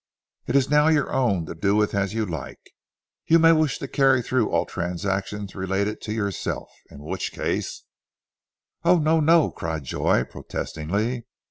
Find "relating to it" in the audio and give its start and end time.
5.53-6.15